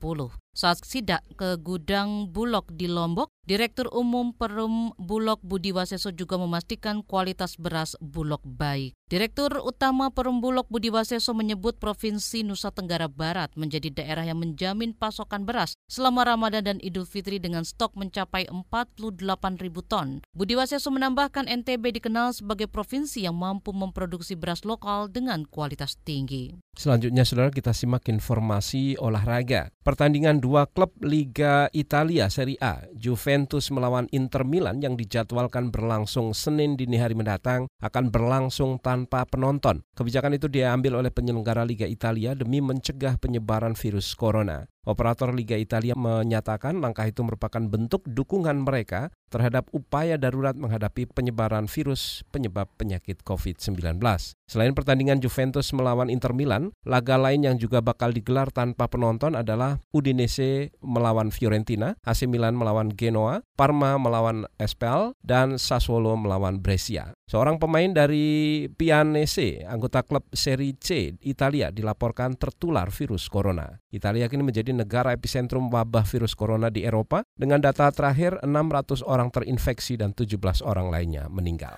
Saat 0.52 0.85
sidak 0.85 1.25
ke 1.40 1.56
gudang 1.56 2.28
Bulog 2.28 2.68
di 2.76 2.85
Lombok, 2.85 3.32
Direktur 3.42 3.88
Umum 3.88 4.37
Perum 4.37 4.92
Bulog 5.00 5.40
Budi 5.40 5.73
Waseso 5.73 6.12
juga 6.12 6.37
memastikan 6.37 7.00
kualitas 7.00 7.56
beras 7.56 7.97
Bulog 8.04 8.38
baik. 8.44 8.92
Direktur 9.09 9.64
Utama 9.64 10.12
Perum 10.12 10.44
Bulog 10.44 10.68
Budi 10.68 10.92
Waseso 10.92 11.32
menyebut 11.32 11.80
Provinsi 11.80 12.44
Nusa 12.44 12.68
Tenggara 12.71 13.09
Barat 13.09 13.50
menjadi 13.56 13.90
daerah 13.90 14.28
yang 14.28 14.38
menjamin 14.44 14.92
pasokan 14.92 15.49
beras 15.49 15.75
selama 15.88 16.23
Ramadan 16.23 16.68
dan 16.68 16.78
Idul 16.85 17.09
Fitri 17.09 17.40
dengan 17.40 17.64
stok 17.64 17.97
mencapai 17.97 18.47
48 18.47 19.25
ribu 19.59 19.80
ton. 19.82 20.21
Budi 20.37 20.52
Waseso 20.52 20.92
menambahkan 20.92 21.49
NTB 21.49 21.97
dikenal 21.97 22.37
sebagai 22.37 22.68
provinsi 22.68 23.25
yang 23.25 23.35
mampu 23.35 23.73
memproduksi 23.73 24.37
beras 24.37 24.62
lokal 24.68 25.09
dengan 25.09 25.49
kualitas 25.49 25.97
tinggi. 26.06 26.61
Selanjutnya, 26.78 27.26
saudara, 27.26 27.50
kita 27.50 27.75
simak 27.75 28.06
informasi 28.06 28.97
olahraga. 29.02 29.75
Pertandingan 29.82 30.38
dua 30.42 30.66
klub 30.66 30.90
Liga 31.06 31.70
Italia 31.70 32.26
Serie 32.26 32.58
A, 32.58 32.82
Juventus 32.99 33.70
melawan 33.70 34.11
Inter 34.11 34.42
Milan 34.42 34.82
yang 34.82 34.99
dijadwalkan 34.99 35.70
berlangsung 35.70 36.34
Senin 36.34 36.75
dini 36.75 36.99
hari 36.99 37.14
mendatang, 37.14 37.70
akan 37.78 38.11
berlangsung 38.11 38.82
tanpa 38.82 39.22
penonton. 39.22 39.87
Kebijakan 39.94 40.34
itu 40.34 40.50
diambil 40.50 40.99
oleh 40.99 41.14
penyelenggara 41.14 41.62
Liga 41.62 41.87
Italia 41.87 42.34
demi 42.34 42.58
mencegah 42.58 43.14
penyebaran 43.22 43.78
virus 43.78 44.18
corona. 44.18 44.66
Operator 44.83 45.31
Liga 45.31 45.55
Italia 45.55 45.95
menyatakan 45.95 46.83
langkah 46.83 47.07
itu 47.07 47.23
merupakan 47.23 47.62
bentuk 47.62 48.03
dukungan 48.03 48.67
mereka 48.67 49.15
terhadap 49.31 49.71
upaya 49.71 50.19
darurat 50.19 50.59
menghadapi 50.59 51.07
penyebaran 51.07 51.71
virus 51.71 52.27
penyebab 52.35 52.67
penyakit 52.75 53.23
COVID-19. 53.23 54.03
Selain 54.51 54.75
pertandingan 54.75 55.23
Juventus 55.23 55.71
melawan 55.73 56.11
Inter 56.11 56.35
Milan, 56.35 56.75
laga 56.83 57.15
lain 57.15 57.47
yang 57.47 57.57
juga 57.57 57.79
bakal 57.81 58.11
digelar 58.11 58.51
tanpa 58.51 58.91
penonton 58.91 59.39
adalah 59.39 59.81
Udinese 59.95 60.75
melawan 60.83 61.31
Fiorentina, 61.31 61.95
AC 62.03 62.27
Milan 62.27 62.59
melawan 62.59 62.91
Genoa, 62.93 63.41
Parma 63.55 63.97
melawan 63.97 64.45
Espel, 64.59 65.15
dan 65.23 65.57
Sassuolo 65.62 66.19
melawan 66.19 66.59
Brescia. 66.59 67.15
Seorang 67.31 67.57
pemain 67.57 67.89
dari 67.89 68.67
Pianese, 68.69 69.65
anggota 69.65 70.05
klub 70.05 70.29
Serie 70.37 70.77
C 70.77 71.17
Italia, 71.25 71.73
dilaporkan 71.73 72.37
tertular 72.37 72.93
virus 72.93 73.33
corona. 73.33 73.81
Italia 73.89 74.29
kini 74.29 74.45
menjadi 74.45 74.72
negara 74.73 75.12
epicentrum 75.12 75.69
wabah 75.69 76.05
virus 76.09 76.33
corona 76.33 76.73
di 76.73 76.83
Eropa 76.83 77.21
dengan 77.37 77.61
data 77.61 77.93
terakhir 77.93 78.41
600 78.41 79.05
orang 79.05 79.29
terinfeksi 79.29 80.00
dan 80.00 80.17
17 80.17 80.64
orang 80.64 80.88
lainnya 80.88 81.29
meninggal. 81.29 81.76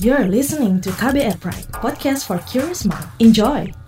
You're 0.00 0.32
listening 0.32 0.80
to 0.80 0.90
KBR 0.96 1.36
Pride, 1.44 1.68
podcast 1.76 2.24
for 2.24 2.40
curious 2.48 2.88
mind. 2.88 3.04
Enjoy! 3.20 3.79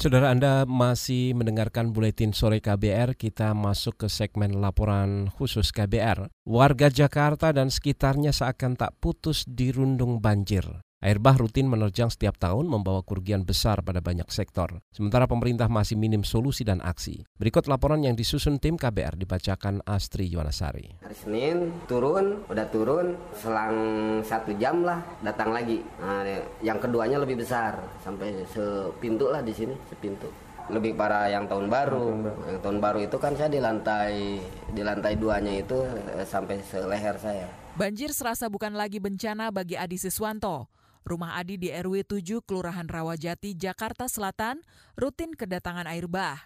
Saudara 0.00 0.32
Anda 0.32 0.64
masih 0.64 1.36
mendengarkan 1.36 1.92
buletin 1.92 2.32
sore 2.32 2.64
KBR, 2.64 3.20
kita 3.20 3.52
masuk 3.52 4.00
ke 4.00 4.08
segmen 4.08 4.56
laporan 4.56 5.28
khusus 5.28 5.76
KBR. 5.76 6.24
Warga 6.48 6.88
Jakarta 6.88 7.52
dan 7.52 7.68
sekitarnya 7.68 8.32
seakan 8.32 8.80
tak 8.80 8.96
putus 8.96 9.44
dirundung 9.44 10.24
banjir. 10.24 10.64
Air 11.00 11.16
bah 11.16 11.32
rutin 11.32 11.64
menerjang 11.64 12.12
setiap 12.12 12.36
tahun 12.36 12.68
membawa 12.68 13.00
kerugian 13.00 13.40
besar 13.40 13.80
pada 13.80 14.04
banyak 14.04 14.28
sektor. 14.28 14.84
Sementara 14.92 15.24
pemerintah 15.24 15.64
masih 15.64 15.96
minim 15.96 16.20
solusi 16.20 16.60
dan 16.60 16.84
aksi. 16.84 17.24
Berikut 17.40 17.64
laporan 17.72 18.04
yang 18.04 18.12
disusun 18.12 18.60
tim 18.60 18.76
KBR 18.76 19.16
dibacakan 19.16 19.80
Astri 19.88 20.28
Yuwanasari. 20.28 21.00
Hari 21.00 21.16
Senin 21.16 21.72
turun, 21.88 22.44
udah 22.52 22.68
turun, 22.68 23.16
selang 23.32 23.76
satu 24.20 24.52
jam 24.60 24.84
lah 24.84 25.00
datang 25.24 25.56
lagi. 25.56 25.80
Nah, 26.04 26.20
yang 26.60 26.76
keduanya 26.76 27.16
lebih 27.16 27.40
besar, 27.40 27.80
sampai 28.04 28.44
sepintu 28.52 29.32
lah 29.32 29.40
di 29.40 29.56
sini, 29.56 29.72
sepintu 29.88 30.28
lebih 30.68 31.00
parah 31.00 31.32
yang 31.32 31.48
tahun 31.48 31.72
baru. 31.72 32.12
Yang 32.44 32.60
tahun 32.60 32.76
baru 32.76 32.98
itu 33.08 33.16
kan 33.16 33.32
saya 33.40 33.48
di 33.48 33.56
lantai 33.56 34.36
di 34.68 34.82
lantai 34.84 35.16
duanya 35.16 35.64
itu 35.64 35.80
eh, 36.12 36.28
sampai 36.28 36.60
seleher 36.60 37.16
saya. 37.16 37.48
Banjir 37.72 38.12
serasa 38.12 38.52
bukan 38.52 38.76
lagi 38.76 39.00
bencana 39.00 39.48
bagi 39.48 39.80
Adi 39.80 39.96
Siswanto. 39.96 40.68
Rumah 41.00 41.40
Adi 41.40 41.56
di 41.56 41.72
RW 41.72 42.04
7 42.04 42.44
Kelurahan 42.44 42.84
Rawajati, 42.84 43.56
Jakarta 43.56 44.06
Selatan 44.06 44.60
rutin 44.94 45.32
kedatangan 45.32 45.88
air 45.88 46.04
bah. 46.04 46.38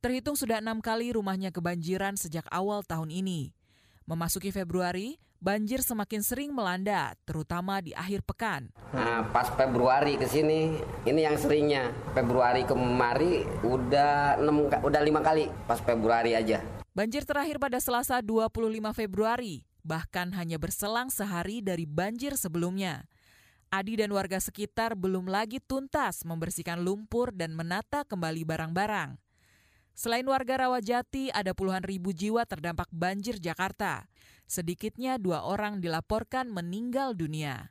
Terhitung 0.00 0.36
sudah 0.36 0.64
enam 0.64 0.80
kali 0.80 1.12
rumahnya 1.12 1.52
kebanjiran 1.52 2.16
sejak 2.16 2.48
awal 2.48 2.80
tahun 2.84 3.12
ini. 3.12 3.52
Memasuki 4.08 4.48
Februari, 4.48 5.20
banjir 5.40 5.80
semakin 5.80 6.20
sering 6.24 6.50
melanda, 6.52 7.16
terutama 7.28 7.80
di 7.80 7.96
akhir 7.96 8.24
pekan. 8.24 8.68
Nah, 8.92 9.24
pas 9.28 9.48
Februari 9.52 10.20
ke 10.20 10.24
sini, 10.28 10.76
ini 11.04 11.20
yang 11.24 11.36
seringnya. 11.36 11.92
Februari 12.12 12.64
kemari 12.64 13.44
udah 13.64 14.40
6, 14.40 14.84
udah 14.84 15.00
lima 15.04 15.20
kali 15.24 15.48
pas 15.64 15.80
Februari 15.80 16.36
aja. 16.36 16.60
Banjir 16.92 17.24
terakhir 17.24 17.56
pada 17.56 17.80
Selasa 17.80 18.20
25 18.20 18.92
Februari, 18.92 19.64
bahkan 19.80 20.32
hanya 20.36 20.60
berselang 20.60 21.08
sehari 21.08 21.64
dari 21.64 21.88
banjir 21.88 22.36
sebelumnya. 22.36 23.08
Adi 23.70 23.94
dan 23.94 24.10
warga 24.10 24.42
sekitar 24.42 24.98
belum 24.98 25.30
lagi 25.30 25.62
tuntas 25.62 26.26
membersihkan 26.26 26.82
lumpur 26.82 27.30
dan 27.30 27.54
menata 27.54 28.02
kembali 28.02 28.42
barang-barang. 28.42 29.14
Selain 29.94 30.26
warga 30.26 30.66
Rawajati, 30.66 31.30
ada 31.30 31.54
puluhan 31.54 31.86
ribu 31.86 32.10
jiwa 32.10 32.42
terdampak 32.50 32.90
banjir 32.90 33.38
Jakarta. 33.38 34.10
Sedikitnya 34.50 35.22
dua 35.22 35.46
orang 35.46 35.78
dilaporkan 35.78 36.50
meninggal 36.50 37.14
dunia. 37.14 37.70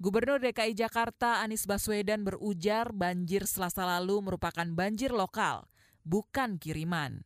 Gubernur 0.00 0.40
DKI 0.40 0.72
Jakarta 0.72 1.44
Anies 1.44 1.68
Baswedan 1.68 2.24
berujar 2.24 2.96
banjir 2.96 3.44
selasa 3.44 3.84
lalu 3.84 4.32
merupakan 4.32 4.64
banjir 4.72 5.12
lokal, 5.12 5.68
bukan 6.08 6.56
kiriman. 6.56 7.20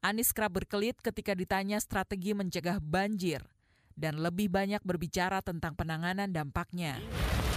Anies 0.00 0.32
kerap 0.32 0.56
berkelit 0.56 0.96
ketika 1.04 1.36
ditanya 1.36 1.84
strategi 1.84 2.32
mencegah 2.32 2.80
banjir– 2.80 3.44
dan 4.00 4.16
lebih 4.24 4.48
banyak 4.48 4.80
berbicara 4.80 5.44
tentang 5.44 5.76
penanganan 5.76 6.32
dampaknya. 6.32 6.96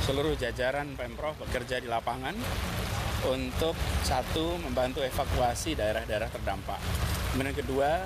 Seluruh 0.04 0.36
jajaran 0.36 1.00
Pemprov 1.00 1.40
bekerja 1.40 1.80
di 1.80 1.88
lapangan 1.88 2.36
untuk 3.32 3.72
satu 4.04 4.60
membantu 4.60 5.00
evakuasi 5.00 5.80
daerah-daerah 5.80 6.28
terdampak. 6.28 6.84
Kemudian 7.32 7.56
kedua, 7.56 8.04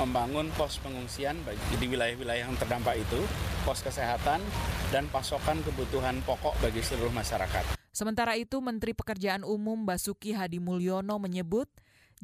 membangun 0.00 0.48
pos 0.56 0.80
pengungsian 0.80 1.36
bagi 1.44 1.60
di 1.76 1.86
wilayah-wilayah 1.86 2.48
yang 2.48 2.56
terdampak 2.56 2.96
itu, 2.96 3.20
pos 3.68 3.84
kesehatan 3.84 4.40
dan 4.88 5.04
pasokan 5.12 5.60
kebutuhan 5.60 6.24
pokok 6.24 6.56
bagi 6.64 6.80
seluruh 6.80 7.12
masyarakat. 7.12 7.76
Sementara 7.94 8.34
itu, 8.34 8.58
Menteri 8.58 8.96
Pekerjaan 8.96 9.46
Umum 9.46 9.86
Basuki 9.86 10.34
Hadi 10.34 10.58
Mulyono 10.58 11.20
menyebut 11.22 11.70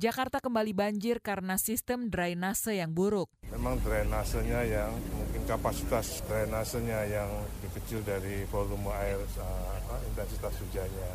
Jakarta 0.00 0.40
kembali 0.40 0.72
banjir 0.72 1.20
karena 1.20 1.58
sistem 1.58 2.08
drainase 2.08 2.78
yang 2.78 2.94
buruk. 2.94 3.30
Memang 3.50 3.78
drainasenya 3.84 4.60
yang 4.66 4.94
kapasitas 5.50 6.22
drainasenya 6.30 7.10
yang 7.10 7.30
kecil 7.74 7.98
dari 8.06 8.46
volume 8.46 8.86
air 9.02 9.18
uh, 9.18 9.98
intensitas 10.06 10.54
hujannya. 10.62 11.10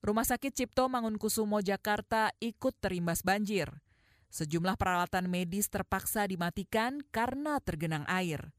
Rumah 0.00 0.24
Sakit 0.24 0.56
Cipto 0.56 0.88
Mangunkusumo 0.88 1.60
Jakarta 1.60 2.32
ikut 2.40 2.72
terimbas 2.80 3.20
banjir. 3.20 3.68
Sejumlah 4.32 4.80
peralatan 4.80 5.28
medis 5.28 5.68
terpaksa 5.68 6.24
dimatikan 6.24 7.04
karena 7.12 7.60
tergenang 7.60 8.08
air. 8.08 8.56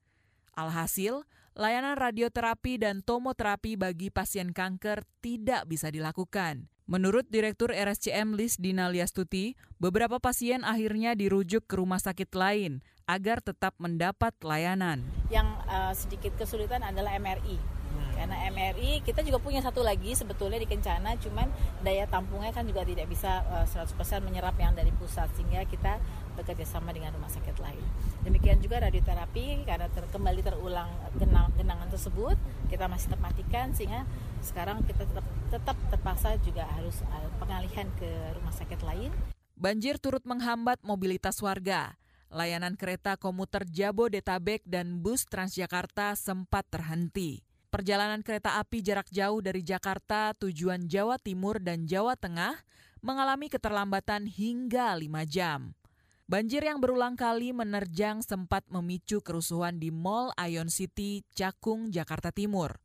Alhasil, 0.53 1.25
layanan 1.57 1.97
radioterapi 1.97 2.85
dan 2.85 3.01
tomoterapi 3.01 3.81
bagi 3.81 4.13
pasien 4.13 4.53
kanker 4.53 5.09
tidak 5.25 5.65
bisa 5.65 5.89
dilakukan. 5.89 6.69
Menurut 6.85 7.25
Direktur 7.33 7.73
RSCM 7.73 8.37
Lis 8.37 8.61
Dina 8.61 8.85
Liastuti, 8.93 9.57
beberapa 9.81 10.21
pasien 10.21 10.61
akhirnya 10.61 11.17
dirujuk 11.17 11.65
ke 11.65 11.81
rumah 11.81 11.97
sakit 11.97 12.29
lain 12.37 12.85
agar 13.09 13.41
tetap 13.41 13.73
mendapat 13.81 14.37
layanan. 14.45 15.01
Yang 15.33 15.49
uh, 15.65 15.93
sedikit 15.97 16.37
kesulitan 16.37 16.85
adalah 16.85 17.17
MRI. 17.17 17.57
Karena 18.15 18.47
MRI 18.47 19.03
kita 19.03 19.25
juga 19.25 19.43
punya 19.43 19.59
satu 19.59 19.83
lagi 19.83 20.15
sebetulnya 20.15 20.61
di 20.61 20.69
Kencana, 20.69 21.19
cuman 21.19 21.51
daya 21.83 22.07
tampungnya 22.07 22.55
kan 22.55 22.63
juga 22.63 22.87
tidak 22.87 23.11
bisa 23.11 23.43
uh, 23.49 23.67
eh, 23.67 24.21
100% 24.21 24.23
menyerap 24.23 24.55
yang 24.55 24.71
dari 24.71 24.93
pusat 24.95 25.27
sehingga 25.35 25.67
kita 25.67 25.99
bekerja 26.35 26.67
sama 26.67 26.91
dengan 26.91 27.15
rumah 27.15 27.31
sakit 27.31 27.57
lain. 27.63 27.81
Demikian 28.27 28.59
juga 28.59 28.83
radioterapi 28.83 29.63
karena 29.63 29.87
ter, 29.89 30.03
kembali 30.11 30.41
terulang 30.43 30.91
genang, 31.15 31.49
genangan 31.55 31.89
tersebut 31.89 32.37
kita 32.67 32.85
masih 32.91 33.15
termatikan 33.15 33.71
sehingga 33.71 34.03
sekarang 34.43 34.83
kita 34.83 35.07
tetap 35.07 35.25
tetap 35.49 35.77
terpaksa 35.89 36.35
juga 36.43 36.67
harus 36.67 36.99
uh, 37.07 37.29
pengalihan 37.39 37.87
ke 37.95 38.09
rumah 38.35 38.53
sakit 38.53 38.79
lain. 38.83 39.09
Banjir 39.55 39.95
turut 39.97 40.21
menghambat 40.27 40.83
mobilitas 40.83 41.39
warga. 41.39 41.95
Layanan 42.27 42.75
kereta 42.75 43.15
komuter 43.15 43.63
Jabodetabek 43.63 44.67
dan 44.67 44.99
bus 44.99 45.23
Transjakarta 45.23 46.19
sempat 46.19 46.67
terhenti. 46.67 47.39
Perjalanan 47.71 48.23
kereta 48.23 48.59
api 48.59 48.83
jarak 48.83 49.07
jauh 49.11 49.39
dari 49.39 49.63
Jakarta 49.63 50.35
tujuan 50.39 50.87
Jawa 50.87 51.15
Timur 51.19 51.59
dan 51.63 51.87
Jawa 51.87 52.15
Tengah 52.15 52.55
mengalami 53.03 53.51
keterlambatan 53.51 54.25
hingga 54.25 54.95
5 54.97 55.05
jam. 55.27 55.77
Banjir 56.25 56.65
yang 56.65 56.81
berulang 56.81 57.13
kali 57.13 57.53
menerjang 57.53 58.25
sempat 58.25 58.65
memicu 58.73 59.21
kerusuhan 59.21 59.77
di 59.77 59.93
Mall 59.93 60.33
Ion 60.41 60.73
City, 60.73 61.21
Cakung, 61.37 61.93
Jakarta 61.93 62.33
Timur. 62.33 62.81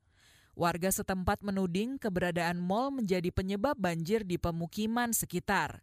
Warga 0.53 0.93
setempat 0.93 1.41
menuding 1.41 1.97
keberadaan 1.97 2.61
mall 2.61 2.93
menjadi 2.93 3.33
penyebab 3.33 3.81
banjir 3.81 4.29
di 4.29 4.37
pemukiman 4.37 5.17
sekitar. 5.17 5.81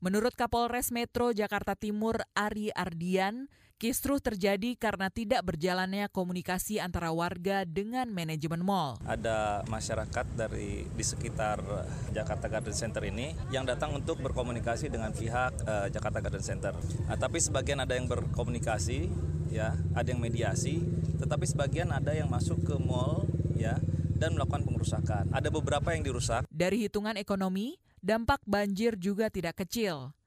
Menurut 0.00 0.32
Kapolres 0.32 0.88
Metro 0.88 1.28
Jakarta 1.36 1.76
Timur 1.76 2.24
Ari 2.32 2.72
Ardian, 2.72 3.52
Kisruh 3.78 4.18
terjadi 4.18 4.74
karena 4.74 5.06
tidak 5.06 5.46
berjalannya 5.46 6.10
komunikasi 6.10 6.82
antara 6.82 7.14
warga 7.14 7.62
dengan 7.62 8.10
manajemen 8.10 8.58
mall. 8.58 8.98
Ada 9.06 9.62
masyarakat 9.70 10.26
dari 10.34 10.82
di 10.82 11.04
sekitar 11.06 11.62
Jakarta 12.10 12.50
Garden 12.50 12.74
Center 12.74 13.06
ini 13.06 13.38
yang 13.54 13.62
datang 13.62 13.94
untuk 13.94 14.18
berkomunikasi 14.18 14.90
dengan 14.90 15.14
pihak 15.14 15.62
uh, 15.62 15.86
Jakarta 15.94 16.18
Garden 16.18 16.42
Center. 16.42 16.74
Nah, 17.06 17.14
tapi 17.14 17.38
sebagian 17.38 17.78
ada 17.78 17.94
yang 17.94 18.10
berkomunikasi, 18.10 19.14
ya, 19.54 19.78
ada 19.94 20.10
yang 20.10 20.18
mediasi, 20.18 20.82
tetapi 21.22 21.46
sebagian 21.46 21.94
ada 21.94 22.10
yang 22.10 22.26
masuk 22.26 22.58
ke 22.66 22.74
mall, 22.82 23.30
ya, 23.54 23.78
dan 24.18 24.34
melakukan 24.34 24.66
pengerusakan. 24.66 25.30
Ada 25.30 25.54
beberapa 25.54 25.94
yang 25.94 26.02
dirusak. 26.02 26.50
Dari 26.50 26.82
hitungan 26.82 27.14
ekonomi, 27.14 27.78
dampak 28.02 28.42
banjir 28.42 28.98
juga 28.98 29.30
tidak 29.30 29.62
kecil. 29.62 30.17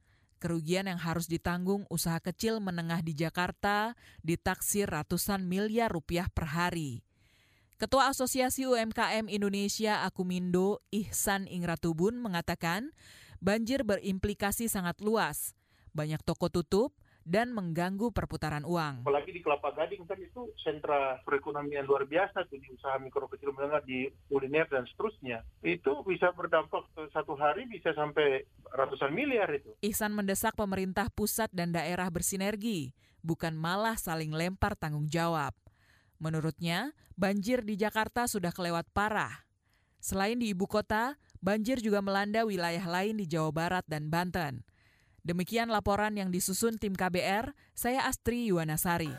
Kerugian 0.41 0.89
yang 0.89 0.97
harus 0.97 1.29
ditanggung 1.29 1.85
usaha 1.93 2.17
kecil 2.17 2.57
menengah 2.57 3.05
di 3.05 3.13
Jakarta 3.13 3.93
ditaksir 4.25 4.89
ratusan 4.89 5.45
miliar 5.45 5.93
rupiah 5.93 6.33
per 6.33 6.49
hari. 6.49 7.05
Ketua 7.77 8.09
Asosiasi 8.09 8.65
UMKM 8.65 9.29
Indonesia 9.29 10.01
Akumindo 10.01 10.81
Ihsan 10.89 11.45
Ingratubun 11.45 12.17
mengatakan 12.17 12.89
banjir 13.37 13.85
berimplikasi 13.85 14.65
sangat 14.65 14.97
luas. 15.05 15.53
Banyak 15.93 16.25
toko 16.25 16.49
tutup, 16.49 16.97
dan 17.21 17.53
mengganggu 17.53 18.09
perputaran 18.09 18.65
uang. 18.65 19.05
Apalagi 19.05 19.31
di 19.31 19.41
Kelapa 19.45 19.71
Gading 19.77 20.09
kan 20.09 20.17
itu 20.17 20.49
sentra 20.57 21.21
perekonomian 21.21 21.85
luar 21.85 22.09
biasa 22.09 22.49
tuh 22.49 22.57
di 22.57 22.67
usaha 22.73 22.97
mikro 22.97 23.29
kecil 23.29 23.53
menengah 23.53 23.81
di 23.85 24.09
kuliner 24.27 24.65
dan 24.67 24.89
seterusnya. 24.89 25.45
Itu 25.61 26.01
bisa 26.01 26.33
berdampak 26.33 26.89
satu 27.13 27.37
hari 27.37 27.69
bisa 27.69 27.93
sampai 27.93 28.45
ratusan 28.73 29.13
miliar 29.13 29.49
itu. 29.53 29.73
Ihsan 29.85 30.17
mendesak 30.17 30.57
pemerintah 30.57 31.13
pusat 31.13 31.53
dan 31.53 31.71
daerah 31.71 32.09
bersinergi, 32.09 32.97
bukan 33.21 33.53
malah 33.53 33.95
saling 33.95 34.33
lempar 34.33 34.73
tanggung 34.73 35.05
jawab. 35.05 35.53
Menurutnya, 36.21 36.93
banjir 37.17 37.65
di 37.65 37.77
Jakarta 37.77 38.29
sudah 38.29 38.53
kelewat 38.53 38.85
parah. 38.93 39.45
Selain 40.01 40.37
di 40.37 40.53
ibu 40.53 40.65
kota, 40.65 41.17
banjir 41.41 41.77
juga 41.77 42.01
melanda 42.01 42.41
wilayah 42.45 42.85
lain 42.85 43.21
di 43.21 43.25
Jawa 43.29 43.53
Barat 43.53 43.85
dan 43.85 44.09
Banten. 44.09 44.65
Demikian 45.21 45.69
laporan 45.69 46.17
yang 46.17 46.33
disusun 46.33 46.81
tim 46.81 46.97
KBR, 46.97 47.53
saya 47.77 48.09
Astri 48.09 48.49
Yuwanasari. 48.49 49.13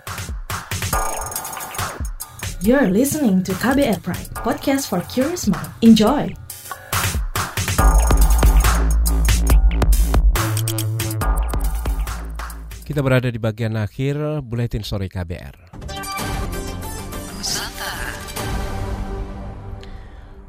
You're 2.59 2.91
listening 2.91 3.47
to 3.47 3.55
KBR 3.55 4.03
Pride, 4.03 4.35
podcast 4.43 4.91
for 4.91 4.99
curious 5.07 5.47
mind. 5.47 5.71
Enjoy! 5.79 6.27
Kita 12.83 12.99
berada 12.99 13.31
di 13.31 13.39
bagian 13.39 13.79
akhir 13.79 14.43
Buletin 14.43 14.83
Sore 14.83 15.07
KBR. 15.07 15.71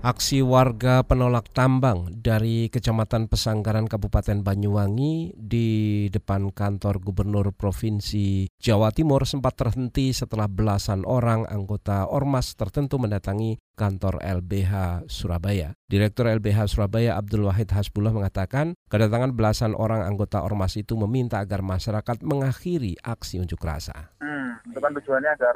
Aksi 0.03 0.43
warga 0.43 0.99
penolak 1.07 1.55
tambang 1.55 2.11
dari 2.11 2.67
Kecamatan 2.67 3.31
Pesanggaran 3.31 3.87
Kabupaten 3.87 4.43
Banyuwangi 4.43 5.31
di 5.31 5.67
depan 6.11 6.51
kantor 6.51 6.99
Gubernur 6.99 7.55
Provinsi 7.55 8.51
Jawa 8.59 8.91
Timur 8.91 9.23
sempat 9.23 9.55
terhenti 9.55 10.11
setelah 10.11 10.51
belasan 10.51 11.07
orang 11.07 11.47
anggota 11.47 12.03
Ormas 12.03 12.51
tertentu 12.59 12.99
mendatangi 12.99 13.55
kantor 13.79 14.19
LBH 14.19 15.07
Surabaya. 15.07 15.71
Direktur 15.87 16.27
LBH 16.27 16.67
Surabaya 16.75 17.15
Abdul 17.15 17.47
Wahid 17.47 17.71
Hasbullah 17.71 18.11
mengatakan 18.11 18.75
kedatangan 18.91 19.31
belasan 19.31 19.71
orang 19.71 20.03
anggota 20.03 20.43
Ormas 20.43 20.75
itu 20.75 20.99
meminta 20.99 21.39
agar 21.39 21.63
masyarakat 21.63 22.19
mengakhiri 22.27 22.99
aksi 22.99 23.39
unjuk 23.39 23.63
rasa. 23.63 24.11
Hmm, 24.19 24.59
itu 24.67 24.83
kan 24.83 24.91
tujuannya 24.99 25.31
agar 25.31 25.55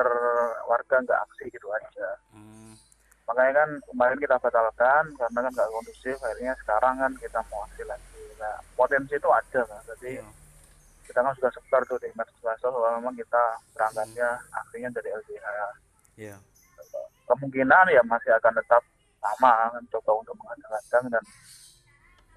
warga 0.71 1.03
nggak 1.03 1.19
aksi 1.19 1.51
gitu 1.51 1.67
aja. 1.67 2.15
Hmm 2.31 2.47
makanya 3.27 3.53
kan 3.59 3.69
kemarin 3.91 4.17
kita 4.23 4.35
batalkan 4.39 5.03
karena 5.19 5.39
kan 5.43 5.51
nggak 5.51 5.69
kondusif 5.75 6.15
akhirnya 6.23 6.53
sekarang 6.63 6.95
kan 6.95 7.11
kita 7.19 7.39
mau 7.51 7.59
hasil 7.67 7.85
lagi 7.85 8.23
nah 8.39 8.55
potensi 8.79 9.13
itu 9.19 9.29
ada 9.29 9.61
kan 9.67 9.81
jadi 9.95 10.23
hmm. 10.23 10.33
kita 11.11 11.19
kan 11.19 11.33
sudah 11.35 11.51
sebentar 11.51 11.81
tuh 11.91 11.99
di 11.99 12.07
medsos 12.15 12.63
bahwa 12.63 12.89
memang 13.03 13.15
kita 13.19 13.43
berangkatnya 13.75 14.29
akhirnya 14.55 14.89
dari 14.95 15.09
LBH 15.11 15.47
yeah. 16.15 16.39
kemungkinan 17.27 17.91
ya 17.91 18.01
masih 18.07 18.31
akan 18.39 18.53
tetap 18.55 18.83
sama 19.19 19.75
mencoba 19.75 20.11
untuk 20.23 20.35
mengadakan 20.39 21.03
dan 21.11 21.23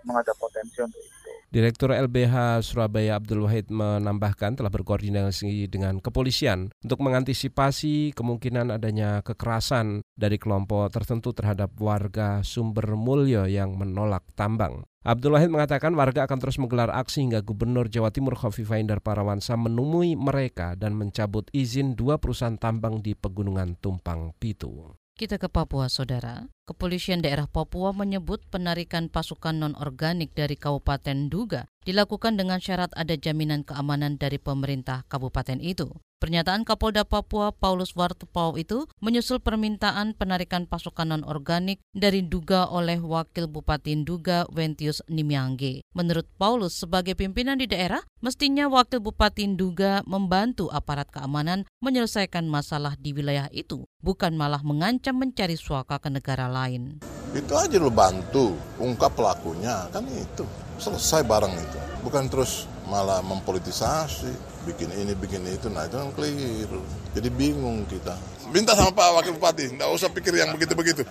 menghadap 0.05 0.37
potensi 0.37 0.81
untuk 0.81 1.01
itu. 1.01 1.21
Direktur 1.51 1.91
LBH 1.91 2.63
Surabaya 2.63 3.19
Abdul 3.19 3.43
Wahid 3.43 3.75
menambahkan 3.75 4.55
telah 4.55 4.71
berkoordinasi 4.71 5.67
dengan 5.67 5.99
kepolisian 5.99 6.71
untuk 6.79 7.03
mengantisipasi 7.03 8.15
kemungkinan 8.15 8.71
adanya 8.71 9.19
kekerasan 9.27 10.07
dari 10.15 10.39
kelompok 10.39 10.95
tertentu 10.95 11.35
terhadap 11.35 11.75
warga 11.83 12.47
sumber 12.47 12.95
mulyo 12.95 13.51
yang 13.51 13.75
menolak 13.75 14.23
tambang. 14.39 14.87
Abdul 15.03 15.35
Wahid 15.35 15.51
mengatakan 15.51 15.97
warga 15.99 16.29
akan 16.29 16.39
terus 16.39 16.61
menggelar 16.61 16.93
aksi 16.93 17.25
hingga 17.25 17.43
Gubernur 17.43 17.91
Jawa 17.91 18.15
Timur 18.15 18.39
Khofifah 18.39 18.79
Indar 18.79 19.03
Parawansa 19.03 19.59
menemui 19.59 20.15
mereka 20.15 20.79
dan 20.79 20.95
mencabut 20.95 21.51
izin 21.51 21.99
dua 21.99 22.23
perusahaan 22.23 22.61
tambang 22.61 23.03
di 23.03 23.17
Pegunungan 23.19 23.81
Tumpang 23.81 24.37
Pitu. 24.37 25.00
Kita 25.21 25.37
ke 25.37 25.53
Papua, 25.53 25.93
Saudara. 25.93 26.49
Kepolisian 26.65 27.21
daerah 27.21 27.45
Papua 27.45 27.93
menyebut 27.93 28.41
penarikan 28.49 29.13
pasukan 29.13 29.53
non-organik 29.53 30.33
dari 30.33 30.57
Kabupaten 30.57 31.29
Duga 31.29 31.69
dilakukan 31.85 32.41
dengan 32.41 32.57
syarat 32.57 32.89
ada 32.97 33.21
jaminan 33.21 33.61
keamanan 33.61 34.17
dari 34.17 34.41
pemerintah 34.41 35.05
kabupaten 35.13 35.61
itu. 35.61 35.93
Pernyataan 36.21 36.69
Kapolda 36.69 37.09
Papua 37.09 37.49
Paulus 37.49 37.97
Wartepau 37.97 38.61
itu 38.61 38.85
menyusul 39.01 39.41
permintaan 39.41 40.13
penarikan 40.13 40.69
pasukan 40.69 41.17
non-organik 41.17 41.81
dari 41.97 42.21
Duga 42.21 42.69
oleh 42.69 43.01
Wakil 43.01 43.49
Bupati 43.49 43.97
Duga 44.05 44.45
Wentius 44.53 45.01
Nimiangge. 45.09 45.81
Menurut 45.97 46.29
Paulus, 46.37 46.77
sebagai 46.77 47.17
pimpinan 47.17 47.57
di 47.57 47.65
daerah, 47.65 48.05
mestinya 48.21 48.69
Wakil 48.69 49.01
Bupati 49.01 49.49
Duga 49.57 50.05
membantu 50.05 50.69
aparat 50.69 51.09
keamanan 51.09 51.65
menyelesaikan 51.81 52.45
masalah 52.45 53.01
di 53.01 53.17
wilayah 53.17 53.49
itu, 53.49 53.89
bukan 54.05 54.37
malah 54.37 54.61
mengancam 54.61 55.17
mencari 55.17 55.57
suaka 55.57 55.97
ke 56.05 56.13
negara 56.13 56.53
lain. 56.53 57.01
Itu 57.33 57.57
aja 57.57 57.81
lo 57.81 57.89
bantu, 57.89 58.61
ungkap 58.77 59.17
pelakunya, 59.17 59.89
kan 59.89 60.05
itu. 60.05 60.45
Selesai 60.77 61.25
barang 61.25 61.55
itu. 61.57 61.79
Bukan 62.05 62.29
terus 62.29 62.69
malah 62.91 63.23
mempolitisasi, 63.23 64.35
bikin 64.67 64.91
ini, 64.91 65.15
bikin 65.15 65.47
itu, 65.47 65.71
nah 65.71 65.87
itu 65.87 65.95
kan 65.95 66.11
keliru. 66.19 66.83
Jadi 67.15 67.29
bingung 67.31 67.87
kita. 67.87 68.19
Minta 68.51 68.75
sama 68.75 68.91
Pak 68.91 69.23
Wakil 69.23 69.39
Bupati, 69.39 69.71
nggak 69.79 69.91
usah 69.95 70.11
pikir 70.11 70.35
yang 70.35 70.51
begitu-begitu. 70.51 71.07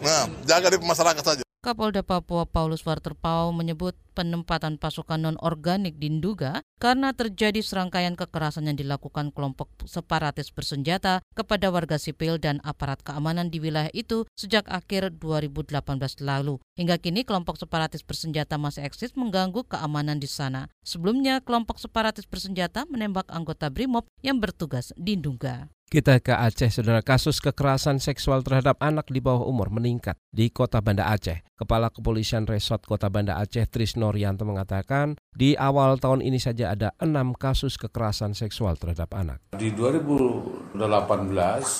Nah, 0.00 0.24
jaga 0.48 0.72
di 0.72 0.80
masyarakat 0.80 1.20
saja. 1.20 1.42
Kapolda 1.60 2.00
Papua 2.00 2.48
Paulus 2.48 2.80
Warterpau 2.80 3.52
menyebut 3.52 3.92
penempatan 4.16 4.80
pasukan 4.80 5.20
non-organik 5.20 6.00
di 6.00 6.08
Nduga 6.08 6.64
karena 6.80 7.12
terjadi 7.12 7.60
serangkaian 7.60 8.16
kekerasan 8.16 8.72
yang 8.72 8.80
dilakukan 8.80 9.28
kelompok 9.36 9.68
separatis 9.84 10.48
bersenjata 10.48 11.20
kepada 11.36 11.68
warga 11.68 12.00
sipil 12.00 12.40
dan 12.40 12.64
aparat 12.64 13.04
keamanan 13.04 13.52
di 13.52 13.60
wilayah 13.60 13.92
itu 13.92 14.24
sejak 14.32 14.64
akhir 14.72 15.20
2018 15.20 15.76
lalu. 16.24 16.56
Hingga 16.80 16.96
kini 16.96 17.28
kelompok 17.28 17.60
separatis 17.60 18.00
bersenjata 18.00 18.56
masih 18.56 18.88
eksis 18.88 19.12
mengganggu 19.12 19.68
keamanan 19.68 20.16
di 20.16 20.26
sana. 20.26 20.72
Sebelumnya 20.80 21.44
kelompok 21.44 21.76
separatis 21.76 22.24
bersenjata 22.24 22.88
menembak 22.88 23.28
anggota 23.28 23.68
BRIMOB 23.68 24.08
yang 24.24 24.40
bertugas 24.40 24.96
di 24.96 25.20
Nduga. 25.20 25.68
Kita 25.86 26.18
ke 26.18 26.34
Aceh, 26.34 26.74
saudara. 26.74 26.98
Kasus 26.98 27.38
kekerasan 27.38 28.02
seksual 28.02 28.42
terhadap 28.42 28.74
anak 28.82 29.06
di 29.06 29.22
bawah 29.22 29.46
umur 29.46 29.70
meningkat 29.70 30.18
di 30.34 30.50
kota 30.50 30.82
Banda 30.82 31.06
Aceh. 31.14 31.46
Kepala 31.54 31.94
Kepolisian 31.94 32.42
Resort 32.42 32.82
Kota 32.82 33.06
Banda 33.06 33.38
Aceh, 33.38 33.70
Trisno 33.70 34.05
Rianto 34.10 34.42
mengatakan, 34.42 35.14
Di 35.36 35.54
awal 35.54 36.00
tahun 36.02 36.24
ini 36.24 36.42
saja 36.42 36.74
ada 36.74 36.92
enam 36.98 37.32
kasus 37.36 37.78
kekerasan 37.78 38.34
seksual 38.34 38.74
terhadap 38.80 39.14
anak. 39.14 39.38
Di 39.54 39.70
2018 39.70 40.65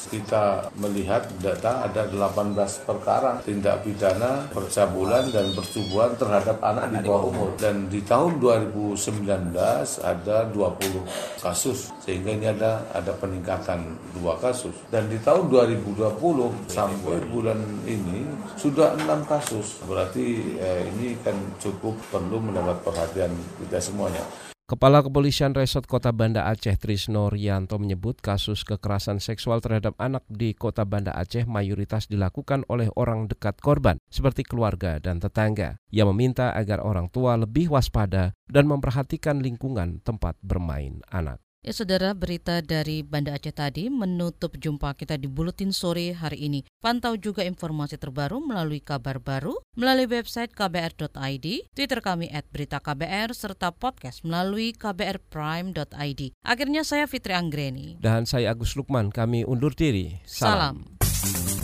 kita 0.08 0.72
melihat 0.80 1.28
data 1.40 1.84
ada 1.84 2.08
18 2.08 2.88
perkara 2.88 3.40
tindak 3.44 3.84
pidana 3.84 4.48
percabulan 4.50 5.28
dan 5.30 5.52
percubuan 5.52 6.16
terhadap 6.16 6.56
anak 6.64 6.92
di 6.92 6.98
bawah 7.04 7.28
umur. 7.28 7.50
Dan 7.60 7.92
di 7.92 8.00
tahun 8.00 8.40
2019 8.40 9.52
ada 10.00 10.48
20 10.48 11.42
kasus 11.42 11.92
sehingga 12.00 12.30
ini 12.32 12.46
ada 12.48 12.84
ada 12.94 13.12
peningkatan 13.16 13.98
dua 14.16 14.38
kasus. 14.40 14.72
Dan 14.88 15.12
di 15.12 15.20
tahun 15.20 15.52
2020 15.52 16.70
sampai 16.70 17.18
bulan 17.28 17.60
ini 17.84 18.24
sudah 18.56 18.96
enam 18.96 19.26
kasus. 19.26 19.82
Berarti 19.84 20.56
eh, 20.56 20.88
ini 20.96 21.18
kan 21.20 21.36
cukup 21.60 21.98
perlu 22.08 22.38
mendapat 22.40 22.80
perhatian 22.86 23.32
kita 23.60 23.82
semuanya. 23.82 24.45
Kepala 24.66 24.98
Kepolisian 24.98 25.54
Resort 25.54 25.86
Kota 25.86 26.10
Banda 26.10 26.50
Aceh 26.50 26.74
Trisno 26.74 27.30
Rianto 27.30 27.78
menyebut 27.78 28.18
kasus 28.18 28.66
kekerasan 28.66 29.22
seksual 29.22 29.62
terhadap 29.62 29.94
anak 30.02 30.26
di 30.26 30.58
Kota 30.58 30.82
Banda 30.82 31.14
Aceh 31.14 31.46
mayoritas 31.46 32.10
dilakukan 32.10 32.66
oleh 32.66 32.90
orang 32.98 33.30
dekat 33.30 33.62
korban, 33.62 34.02
seperti 34.10 34.42
keluarga 34.42 34.98
dan 34.98 35.22
tetangga. 35.22 35.78
Ia 35.94 36.02
meminta 36.10 36.50
agar 36.50 36.82
orang 36.82 37.06
tua 37.14 37.38
lebih 37.38 37.78
waspada 37.78 38.34
dan 38.50 38.66
memperhatikan 38.66 39.38
lingkungan 39.38 40.02
tempat 40.02 40.34
bermain 40.42 40.98
anak. 41.14 41.45
Ya 41.64 41.72
saudara, 41.72 42.12
berita 42.12 42.60
dari 42.60 43.00
Banda 43.00 43.32
Aceh 43.34 43.54
tadi 43.54 43.88
menutup 43.88 44.54
jumpa 44.60 44.92
kita 44.94 45.16
di 45.16 45.26
Buletin 45.26 45.72
Sore 45.72 46.12
hari 46.12 46.46
ini. 46.46 46.60
Pantau 46.78 47.16
juga 47.16 47.42
informasi 47.42 47.96
terbaru 47.96 48.38
melalui 48.44 48.84
kabar 48.84 49.16
baru, 49.18 49.56
melalui 49.74 50.06
website 50.06 50.52
kbr.id, 50.52 51.46
Twitter 51.72 52.00
kami 52.04 52.28
at 52.28 52.46
berita 52.52 52.78
KBR, 52.78 53.32
serta 53.32 53.72
podcast 53.72 54.22
melalui 54.22 54.76
kbrprime.id. 54.76 56.20
Akhirnya 56.44 56.82
saya 56.84 57.08
Fitri 57.08 57.32
Anggreni. 57.32 57.98
Dan 57.98 58.28
saya 58.28 58.52
Agus 58.52 58.76
Lukman, 58.76 59.08
kami 59.08 59.42
undur 59.42 59.72
diri. 59.72 60.22
Salam. 60.28 60.84
Salam. 61.00 61.55